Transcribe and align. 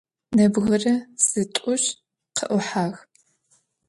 Nebgıre 0.35 0.93
zıt'uş 1.27 1.83
khı'uhağ. 2.37 2.85